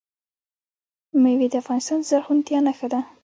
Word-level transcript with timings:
مېوې 1.21 1.47
د 1.51 1.55
افغانستان 1.61 1.99
د 2.01 2.07
زرغونتیا 2.09 2.59
نښه 2.67 2.87
ده. 2.93 2.99